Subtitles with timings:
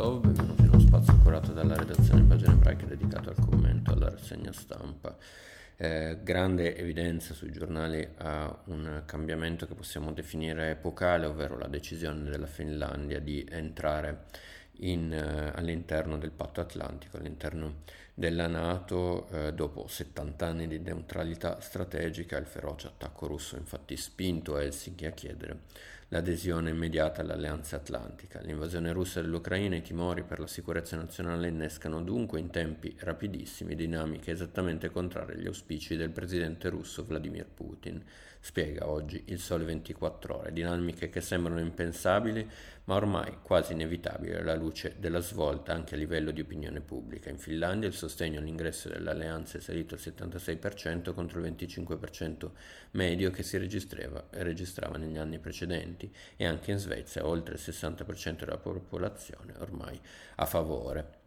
[0.00, 4.50] Tov, benvenuti in uno spazio curato dalla redazione Pagine Ebraiche dedicato al commento alla rassegna
[4.50, 5.14] stampa.
[5.76, 12.30] Eh, grande evidenza sui giornali a un cambiamento che possiamo definire epocale, ovvero la decisione
[12.30, 14.24] della Finlandia di entrare
[14.78, 17.82] in, eh, all'interno del patto atlantico, all'interno
[18.14, 24.56] della Nato, eh, dopo 70 anni di neutralità strategica, il feroce attacco russo infatti spinto
[24.56, 25.58] Helsinki a chiedere
[26.12, 28.40] l'adesione immediata all'Alleanza Atlantica.
[28.40, 33.74] L'invasione russa dell'Ucraina e i timori per la sicurezza nazionale innescano dunque in tempi rapidissimi
[33.74, 38.02] dinamiche esattamente contrarie agli auspici del presidente russo Vladimir Putin.
[38.42, 42.48] Spiega oggi il Sole 24 ore, dinamiche che sembrano impensabili
[42.84, 47.28] ma ormai quasi inevitabili alla luce della svolta anche a livello di opinione pubblica.
[47.28, 52.50] In Finlandia il sostegno all'ingresso dell'alleanza è salito al 76% contro il 25%
[52.92, 58.58] medio che si registrava negli anni precedenti e anche in Svezia oltre il 60% della
[58.58, 60.00] popolazione ormai
[60.36, 61.19] a favore.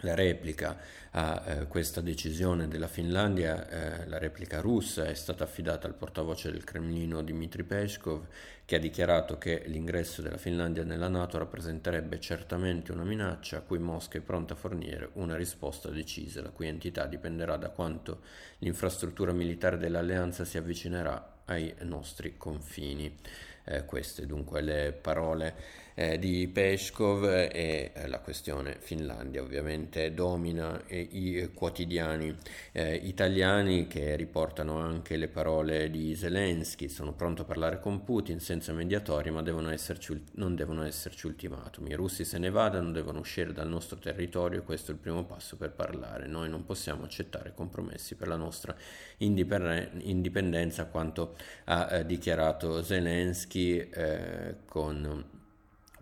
[0.00, 0.78] La replica
[1.12, 6.52] a eh, questa decisione della Finlandia, eh, la replica russa, è stata affidata al portavoce
[6.52, 8.26] del Cremlino Dmitry Peskov,
[8.66, 13.78] che ha dichiarato che l'ingresso della Finlandia nella Nato rappresenterebbe certamente una minaccia a cui
[13.78, 18.20] Mosca è pronta a fornire una risposta decisa, la cui entità dipenderà da quanto
[18.58, 23.16] l'infrastruttura militare dell'alleanza si avvicinerà ai nostri confini.
[23.64, 30.78] Eh, queste dunque le parole eh, di Peskov e eh, la questione Finlandia ovviamente domina
[30.88, 32.36] i quotidiani
[32.72, 38.40] eh, italiani che riportano anche le parole di Zelensky, sono pronto a parlare con Putin
[38.40, 43.20] senza mediatori ma devono esserci, non devono esserci ultimatumi, i russi se ne vadano, devono
[43.20, 47.54] uscire dal nostro territorio, questo è il primo passo per parlare, noi non possiamo accettare
[47.54, 48.76] compromessi per la nostra
[49.18, 55.34] indipendenza quanto ha eh, dichiarato Zelensky eh, con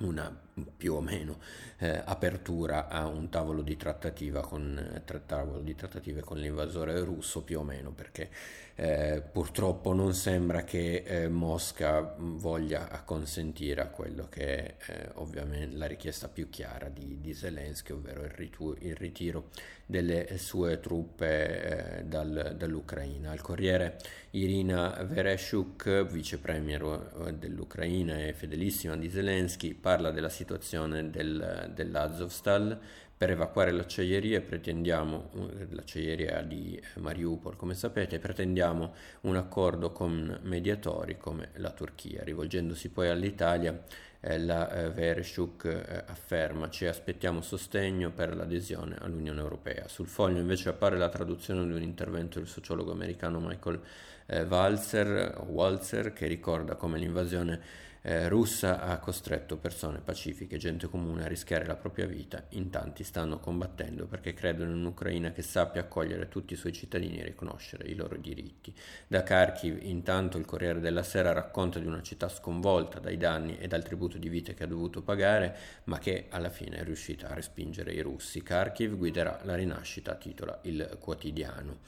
[0.01, 0.44] una
[0.77, 1.39] più o meno
[1.79, 7.43] eh, apertura a un tavolo di trattativa con, eh, tavolo di trattative con l'invasore russo
[7.43, 8.31] più o meno perché
[8.77, 15.77] eh, purtroppo non sembra che eh, Mosca voglia acconsentire a quello che è eh, ovviamente
[15.77, 19.51] la richiesta più chiara di, di Zelensky ovvero il, ritu- il, ritiro
[19.87, 23.31] delle sue truppe eh, dal, dall'Ucraina.
[23.31, 23.99] Al Corriere
[24.31, 32.79] Irina Vereshchuk vice premier dell'Ucraina e fedelissima di Zelensky parla della situazione situazione del, dell'Azovstal
[33.25, 35.31] per evacuare l'acciaieria pretendiamo
[35.71, 38.93] l'acciaieria di Mariupol come sapete pretendiamo
[39.23, 43.83] un accordo con mediatori come la Turchia rivolgendosi poi all'Italia
[44.21, 50.41] eh, la eh, Vereshchuk eh, afferma ci aspettiamo sostegno per l'adesione all'Unione Europea sul foglio
[50.41, 53.81] invece appare la traduzione di un intervento del sociologo americano Michael
[54.27, 61.25] eh, Walzer, Walzer che ricorda come l'invasione eh, russa ha costretto persone pacifiche, gente comune
[61.25, 62.45] a rischiare la propria vita.
[62.51, 67.21] In tanti stanno combattendo perché credono in un'Ucraina che sappia accogliere tutti i suoi cittadini
[67.21, 68.75] e riconoscere i loro diritti.
[69.07, 73.69] Da Kharkiv, intanto, il Corriere della Sera racconta di una città sconvolta dai danni e
[73.69, 77.35] dal tributo di vite che ha dovuto pagare, ma che alla fine è riuscita a
[77.35, 78.43] respingere i russi.
[78.43, 81.83] Kharkiv guiderà la rinascita, titola il quotidiano.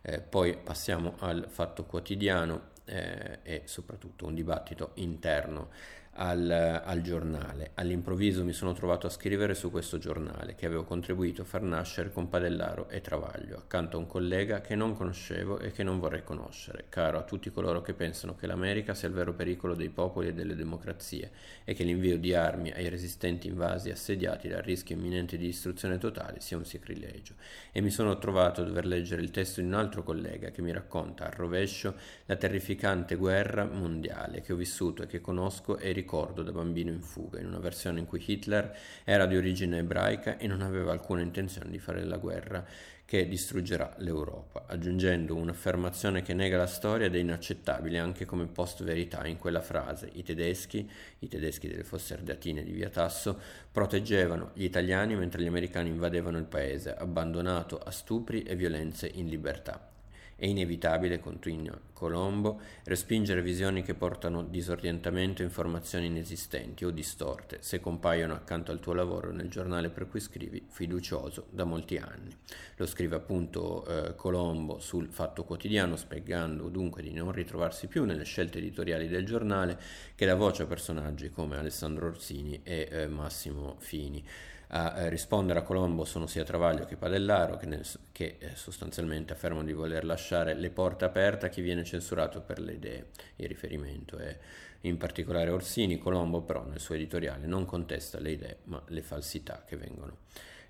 [0.00, 5.70] Eh, poi passiamo al fatto quotidiano eh, e soprattutto un dibattito interno
[6.18, 7.70] al, al, giornale.
[7.74, 12.12] All'improvviso mi sono trovato a scrivere su questo giornale che avevo contribuito a far nascere
[12.12, 16.24] con Padellaro e Travaglio, accanto a un collega che non conoscevo e che non vorrei
[16.24, 20.28] conoscere, caro a tutti coloro che pensano che l'America sia il vero pericolo dei popoli
[20.28, 21.30] e delle democrazie
[21.64, 26.40] e che l'invio di armi ai resistenti invasi assediati dal rischio imminente di distruzione totale
[26.40, 27.34] sia un sacrilegio.
[27.70, 30.72] E mi sono trovato a dover leggere il testo di un altro collega che mi
[30.72, 36.06] racconta a rovescio la terrificante guerra mondiale che ho vissuto e che conosco e ricordo
[36.08, 38.74] ricordo da bambino in fuga, in una versione in cui Hitler
[39.04, 42.64] era di origine ebraica e non aveva alcuna intenzione di fare la guerra
[43.04, 49.26] che distruggerà l'Europa, aggiungendo un'affermazione che nega la storia ed è inaccettabile anche come post-verità
[49.26, 50.08] in quella frase.
[50.14, 53.38] I tedeschi, i tedeschi delle fosse ardeatine di Via Tasso,
[53.70, 59.28] proteggevano gli italiani mentre gli americani invadevano il paese, abbandonato a stupri e violenze in
[59.28, 59.97] libertà.
[60.40, 67.80] È inevitabile, continua Colombo, respingere visioni che portano disorientamento e informazioni inesistenti o distorte, se
[67.80, 72.32] compaiono accanto al tuo lavoro nel giornale per cui scrivi fiducioso da molti anni.
[72.76, 78.22] Lo scrive appunto eh, Colombo sul Fatto Quotidiano, spiegando dunque di non ritrovarsi più nelle
[78.22, 79.76] scelte editoriali del giornale
[80.14, 84.24] che dà voce a personaggi come Alessandro Orsini e eh, Massimo Fini.
[84.70, 89.32] A eh, rispondere a Colombo sono sia Travaglio che Padellaro che, nel, che eh, sostanzialmente
[89.32, 93.06] affermano di voler lasciare le porte aperte a chi viene censurato per le idee.
[93.36, 94.36] Il riferimento è
[94.82, 95.96] in particolare Orsini.
[95.96, 100.18] Colombo però nel suo editoriale non contesta le idee ma le falsità che vengono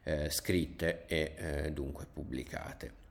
[0.04, 3.07] eh, scritte e eh, dunque pubblicate.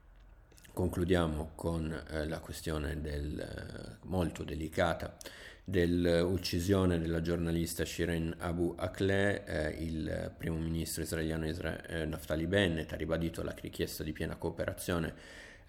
[0.74, 5.18] Concludiamo con eh, la questione del, eh, molto delicata
[5.64, 12.94] dell'uccisione della giornalista Shirin Abu Akleh, eh, il primo ministro israeliano Isra- eh, Naftali Bennett
[12.94, 15.14] ha ribadito la richiesta di piena cooperazione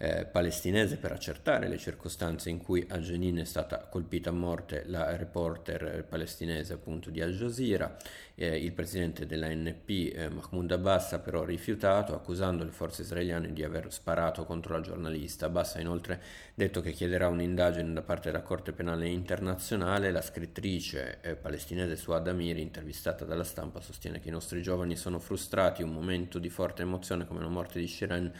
[0.01, 4.83] eh, palestinese per accertare le circostanze in cui a Jenin è stata colpita a morte
[4.85, 7.97] la reporter palestinese appunto di Al Jazeera.
[8.33, 13.61] Eh, il presidente dell'ANP eh, Mahmoud Abbas ha però rifiutato accusando le forze israeliane di
[13.61, 15.47] aver sparato contro la giornalista.
[15.47, 16.21] Abbas ha inoltre
[16.53, 20.11] detto che chiederà un'indagine da parte della Corte Penale Internazionale.
[20.11, 25.19] La scrittrice eh, palestinese Suad Amiri, intervistata dalla stampa, sostiene che i nostri giovani sono
[25.19, 28.31] frustrati, un momento di forte emozione come la morte di Shiren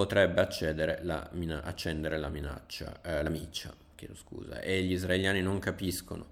[0.00, 0.40] potrebbe
[1.02, 6.28] la mina- accendere la minaccia, eh, la miccia, chiedo scusa, e gli israeliani non capiscono,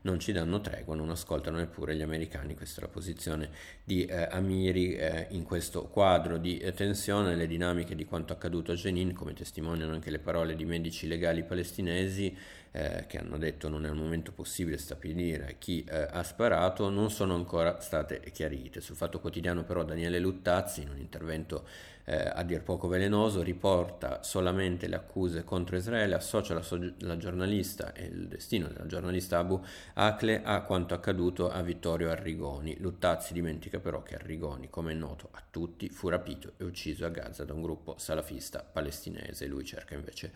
[0.00, 3.50] non ci danno tregua, non ascoltano neppure gli americani, questa è la posizione
[3.84, 8.72] di eh, Amiri eh, in questo quadro di eh, tensione, le dinamiche di quanto accaduto
[8.72, 12.36] a Jenin, come testimoniano anche le parole di medici legali palestinesi,
[12.72, 17.10] eh, che hanno detto non è un momento possibile stabilire chi eh, ha sparato, non
[17.10, 18.80] sono ancora state chiarite.
[18.80, 21.66] Sul Fatto Quotidiano però Daniele Luttazzi, in un intervento
[22.04, 27.16] eh, a dir poco velenoso, riporta solamente le accuse contro Israele, associa la, so- la,
[27.16, 29.62] giornalista e il destino della giornalista Abu
[29.94, 32.78] Akle a quanto accaduto a Vittorio Arrigoni.
[32.80, 37.10] Luttazzi dimentica però che Arrigoni, come è noto a tutti, fu rapito e ucciso a
[37.10, 39.46] Gaza da un gruppo salafista palestinese.
[39.46, 40.32] Lui cerca invece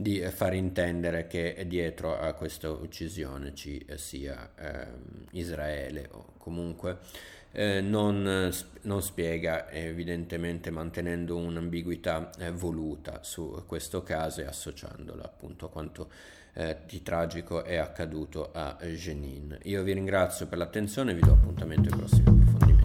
[0.00, 4.86] di far intendere che dietro a questa uccisione ci sia eh,
[5.32, 6.96] Israele o comunque
[7.52, 8.50] eh, non,
[8.82, 16.10] non, spiega evidentemente mantenendo un'ambiguità eh, voluta su questo caso e associandola appunto a quanto
[16.54, 19.58] eh, di tragico è accaduto a Jenin.
[19.64, 22.80] Io vi ringrazio per l'attenzione e vi do appuntamento ai prossimi approfondimenti.